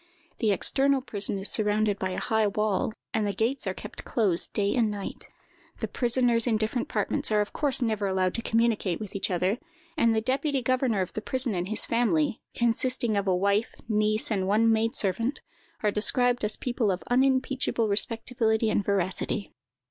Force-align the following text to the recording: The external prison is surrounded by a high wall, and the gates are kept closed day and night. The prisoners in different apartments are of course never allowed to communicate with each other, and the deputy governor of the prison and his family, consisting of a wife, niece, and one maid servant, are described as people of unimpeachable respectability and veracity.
The 0.39 0.51
external 0.51 1.01
prison 1.01 1.37
is 1.37 1.51
surrounded 1.51 1.99
by 1.99 2.09
a 2.09 2.17
high 2.19 2.47
wall, 2.47 2.91
and 3.13 3.27
the 3.27 3.33
gates 3.35 3.67
are 3.67 3.73
kept 3.75 4.03
closed 4.03 4.51
day 4.51 4.73
and 4.73 4.89
night. 4.89 5.29
The 5.79 5.87
prisoners 5.87 6.47
in 6.47 6.57
different 6.57 6.89
apartments 6.89 7.31
are 7.31 7.39
of 7.39 7.53
course 7.53 7.83
never 7.83 8.07
allowed 8.07 8.33
to 8.33 8.41
communicate 8.41 8.99
with 8.99 9.15
each 9.15 9.29
other, 9.29 9.59
and 9.95 10.15
the 10.15 10.19
deputy 10.19 10.63
governor 10.63 11.01
of 11.01 11.13
the 11.13 11.21
prison 11.21 11.53
and 11.53 11.67
his 11.67 11.85
family, 11.85 12.41
consisting 12.55 13.15
of 13.15 13.27
a 13.27 13.35
wife, 13.35 13.75
niece, 13.87 14.31
and 14.31 14.47
one 14.47 14.71
maid 14.71 14.95
servant, 14.95 15.41
are 15.83 15.91
described 15.91 16.43
as 16.43 16.57
people 16.57 16.89
of 16.89 17.03
unimpeachable 17.11 17.87
respectability 17.87 18.71
and 18.71 18.83
veracity. 18.83 19.53